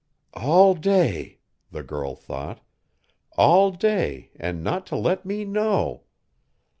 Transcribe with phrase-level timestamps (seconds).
[0.33, 1.37] "All day!"
[1.69, 2.61] the girl thought;
[3.37, 6.05] "all day, and not to let me know!